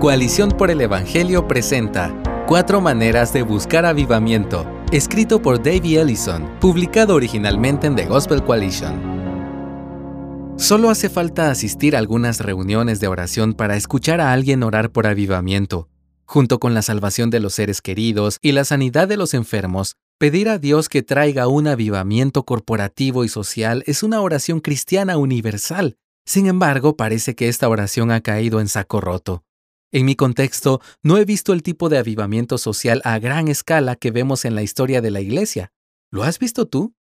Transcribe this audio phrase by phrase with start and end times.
[0.00, 2.14] Coalición por el Evangelio presenta
[2.46, 10.54] Cuatro maneras de buscar avivamiento, escrito por Davey Ellison, publicado originalmente en The Gospel Coalition.
[10.56, 15.08] Solo hace falta asistir a algunas reuniones de oración para escuchar a alguien orar por
[15.08, 15.88] avivamiento.
[16.26, 20.48] Junto con la salvación de los seres queridos y la sanidad de los enfermos, pedir
[20.48, 25.96] a Dios que traiga un avivamiento corporativo y social es una oración cristiana universal.
[26.24, 29.42] Sin embargo, parece que esta oración ha caído en saco roto.
[29.90, 34.10] En mi contexto, no he visto el tipo de avivamiento social a gran escala que
[34.10, 35.72] vemos en la historia de la Iglesia.
[36.10, 36.94] ¿Lo has visto tú?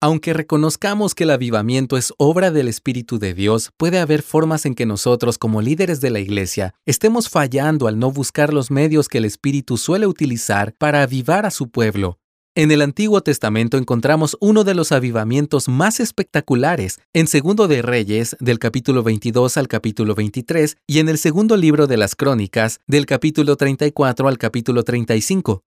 [0.00, 4.76] Aunque reconozcamos que el avivamiento es obra del Espíritu de Dios, puede haber formas en
[4.76, 9.18] que nosotros, como líderes de la Iglesia, estemos fallando al no buscar los medios que
[9.18, 12.19] el Espíritu suele utilizar para avivar a su pueblo.
[12.56, 18.36] En el Antiguo Testamento encontramos uno de los avivamientos más espectaculares en Segundo de Reyes,
[18.40, 23.06] del capítulo 22 al capítulo 23, y en el segundo libro de las Crónicas, del
[23.06, 25.62] capítulo 34 al capítulo 35.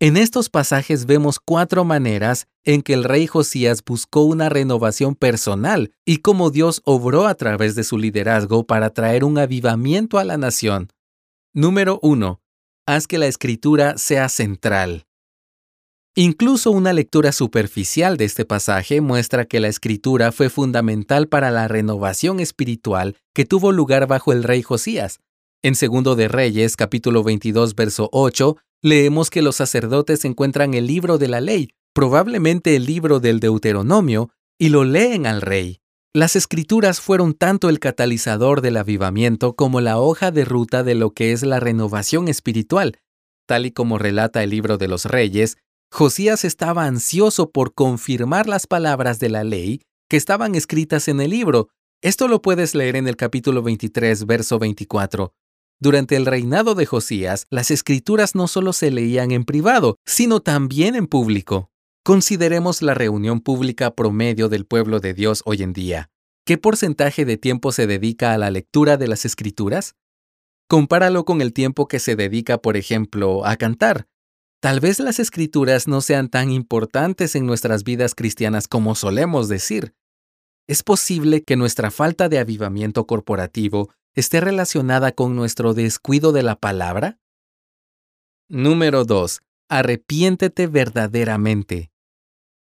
[0.00, 5.92] En estos pasajes vemos cuatro maneras en que el rey Josías buscó una renovación personal
[6.06, 10.38] y cómo Dios obró a través de su liderazgo para traer un avivamiento a la
[10.38, 10.88] nación.
[11.52, 12.40] Número 1.
[12.86, 15.04] Haz que la escritura sea central.
[16.14, 21.68] Incluso una lectura superficial de este pasaje muestra que la escritura fue fundamental para la
[21.68, 25.20] renovación espiritual que tuvo lugar bajo el rey Josías.
[25.62, 31.16] En Segundo de Reyes, capítulo 22, verso 8, leemos que los sacerdotes encuentran el libro
[31.16, 35.80] de la ley, probablemente el libro del Deuteronomio, y lo leen al rey.
[36.12, 41.12] Las escrituras fueron tanto el catalizador del avivamiento como la hoja de ruta de lo
[41.12, 42.98] que es la renovación espiritual.
[43.46, 45.56] Tal y como relata el libro de los reyes,
[45.94, 51.28] Josías estaba ansioso por confirmar las palabras de la ley que estaban escritas en el
[51.28, 51.68] libro.
[52.00, 55.34] Esto lo puedes leer en el capítulo 23, verso 24.
[55.78, 60.94] Durante el reinado de Josías, las escrituras no solo se leían en privado, sino también
[60.94, 61.70] en público.
[62.02, 66.08] Consideremos la reunión pública promedio del pueblo de Dios hoy en día.
[66.46, 69.94] ¿Qué porcentaje de tiempo se dedica a la lectura de las escrituras?
[70.68, 74.06] Compáralo con el tiempo que se dedica, por ejemplo, a cantar.
[74.62, 79.96] Tal vez las escrituras no sean tan importantes en nuestras vidas cristianas como solemos decir.
[80.68, 86.54] Es posible que nuestra falta de avivamiento corporativo esté relacionada con nuestro descuido de la
[86.54, 87.18] palabra.
[88.48, 89.40] Número 2.
[89.68, 91.90] Arrepiéntete verdaderamente.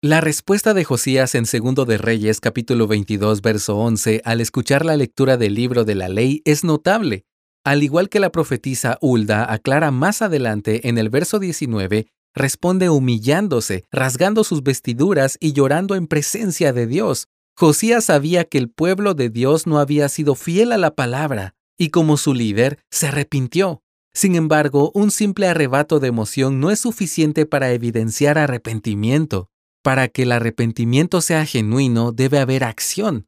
[0.00, 4.96] La respuesta de Josías en Segundo de Reyes capítulo 22 verso 11 al escuchar la
[4.96, 7.26] lectura del libro de la ley es notable.
[7.64, 13.84] Al igual que la profetisa Hulda aclara más adelante en el verso 19, responde humillándose,
[13.90, 17.28] rasgando sus vestiduras y llorando en presencia de Dios.
[17.56, 21.88] Josías sabía que el pueblo de Dios no había sido fiel a la palabra, y
[21.88, 23.82] como su líder, se arrepintió.
[24.12, 29.48] Sin embargo, un simple arrebato de emoción no es suficiente para evidenciar arrepentimiento.
[29.82, 33.26] Para que el arrepentimiento sea genuino, debe haber acción.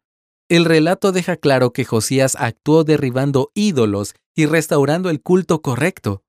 [0.49, 6.23] El relato deja claro que Josías actuó derribando ídolos y restaurando el culto correcto.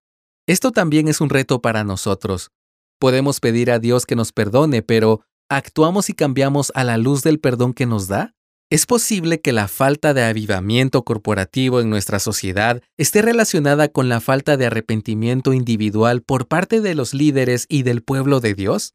[0.48, 2.52] Esto también es un reto para nosotros.
[3.00, 7.40] Podemos pedir a Dios que nos perdone, pero ¿actuamos y cambiamos a la luz del
[7.40, 8.34] perdón que nos da?
[8.70, 14.20] ¿Es posible que la falta de avivamiento corporativo en nuestra sociedad esté relacionada con la
[14.20, 18.94] falta de arrepentimiento individual por parte de los líderes y del pueblo de Dios?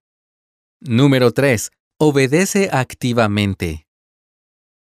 [0.80, 1.70] Número 3.
[1.98, 3.86] Obedece activamente.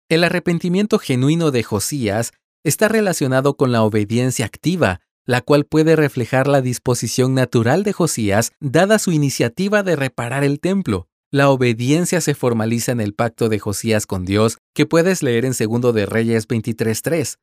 [0.08, 2.32] El arrepentimiento genuino de Josías
[2.64, 8.52] está relacionado con la obediencia activa, la cual puede reflejar la disposición natural de Josías
[8.60, 11.08] dada su iniciativa de reparar el templo.
[11.30, 15.52] La obediencia se formaliza en el pacto de Josías con Dios, que puedes leer en
[15.52, 17.36] 2 de Reyes 23.3.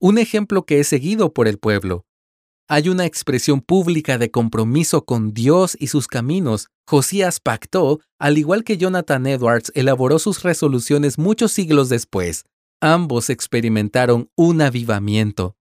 [0.00, 2.06] Un ejemplo que es seguido por el pueblo.
[2.68, 6.68] Hay una expresión pública de compromiso con Dios y sus caminos.
[6.86, 12.44] Josías pactó, al igual que Jonathan Edwards elaboró sus resoluciones muchos siglos después.
[12.80, 15.56] Ambos experimentaron un avivamiento.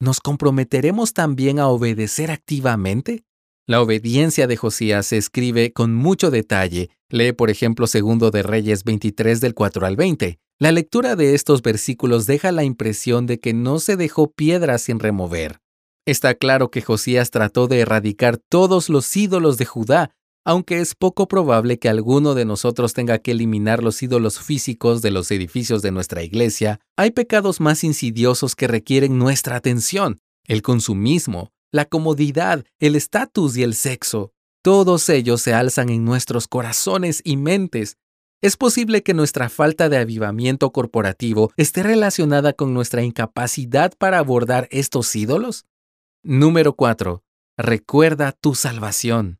[0.00, 3.24] ¿Nos comprometeremos también a obedecer activamente?
[3.66, 6.90] La obediencia de Josías se escribe con mucho detalle.
[7.08, 10.38] Lee, por ejemplo, segundo de Reyes 23 del 4 al 20.
[10.58, 14.98] La lectura de estos versículos deja la impresión de que no se dejó piedra sin
[14.98, 15.60] remover.
[16.06, 20.10] Está claro que Josías trató de erradicar todos los ídolos de Judá,
[20.44, 25.10] aunque es poco probable que alguno de nosotros tenga que eliminar los ídolos físicos de
[25.10, 31.50] los edificios de nuestra iglesia, hay pecados más insidiosos que requieren nuestra atención, el consumismo,
[31.72, 34.32] la comodidad, el estatus y el sexo.
[34.62, 37.96] Todos ellos se alzan en nuestros corazones y mentes.
[38.42, 44.68] Es posible que nuestra falta de avivamiento corporativo esté relacionada con nuestra incapacidad para abordar
[44.70, 45.64] estos ídolos.
[46.22, 47.22] Número 4.
[47.56, 49.38] Recuerda tu salvación.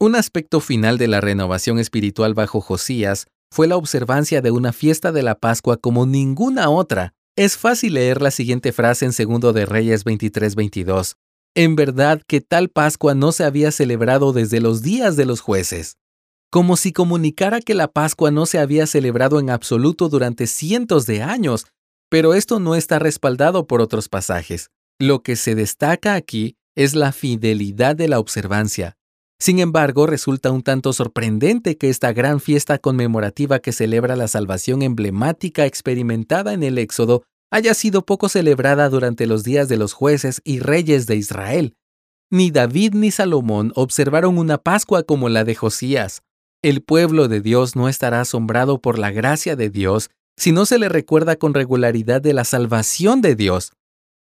[0.00, 5.10] Un aspecto final de la renovación espiritual bajo Josías fue la observancia de una fiesta
[5.10, 7.14] de la Pascua como ninguna otra.
[7.36, 11.16] Es fácil leer la siguiente frase en Segundo de Reyes 23-22.
[11.56, 15.96] En verdad que tal Pascua no se había celebrado desde los días de los jueces.
[16.48, 21.24] Como si comunicara que la Pascua no se había celebrado en absoluto durante cientos de
[21.24, 21.66] años,
[22.08, 24.70] pero esto no está respaldado por otros pasajes.
[25.00, 28.97] Lo que se destaca aquí es la fidelidad de la observancia.
[29.40, 34.82] Sin embargo, resulta un tanto sorprendente que esta gran fiesta conmemorativa que celebra la salvación
[34.82, 40.40] emblemática experimentada en el Éxodo haya sido poco celebrada durante los días de los jueces
[40.44, 41.76] y reyes de Israel.
[42.30, 46.22] Ni David ni Salomón observaron una Pascua como la de Josías.
[46.60, 50.78] El pueblo de Dios no estará asombrado por la gracia de Dios si no se
[50.78, 53.72] le recuerda con regularidad de la salvación de Dios.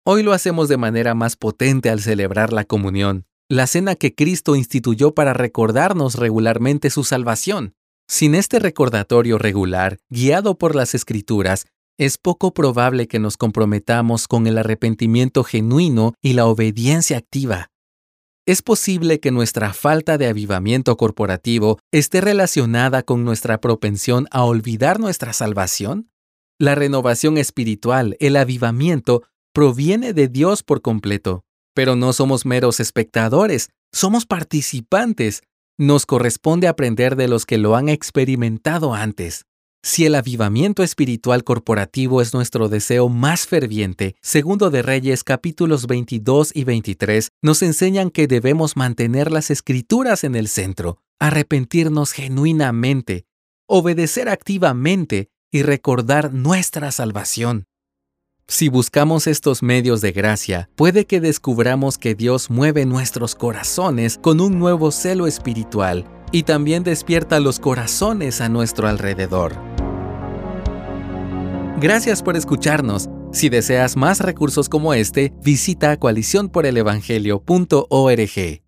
[0.05, 4.57] Hoy lo hacemos de manera más potente al celebrar la comunión, la cena que Cristo
[4.57, 7.75] instituyó para recordarnos regularmente su salvación.
[8.09, 11.67] Sin este recordatorio regular, guiado por las Escrituras,
[11.99, 17.71] es poco probable que nos comprometamos con el arrepentimiento genuino y la obediencia activa.
[18.47, 25.01] Es posible que nuestra falta de avivamiento corporativo esté relacionada con nuestra propensión a olvidar
[25.01, 26.11] nuestra salvación.
[26.59, 29.23] La renovación espiritual, el avivamiento,
[29.53, 31.46] proviene de Dios por completo,
[31.77, 35.43] pero no somos meros espectadores, somos participantes.
[35.77, 39.45] Nos corresponde aprender de los que lo han experimentado antes.
[39.83, 46.51] Si el avivamiento espiritual corporativo es nuestro deseo más ferviente, segundo de Reyes capítulos 22
[46.55, 53.27] y 23 nos enseñan que debemos mantener las escrituras en el centro, arrepentirnos genuinamente,
[53.69, 57.67] obedecer activamente y recordar nuestra salvación.
[58.49, 64.41] Si buscamos estos medios de gracia, puede que descubramos que Dios mueve nuestros corazones con
[64.41, 69.57] un nuevo celo espiritual y también despierta los corazones a nuestro alrededor.
[71.81, 73.09] Gracias por escucharnos.
[73.33, 78.66] Si deseas más recursos como este, visita coaliciónporelevangelio.org.